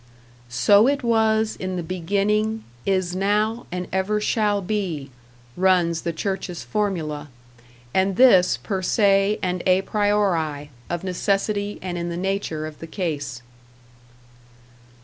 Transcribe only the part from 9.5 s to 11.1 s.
a priori, of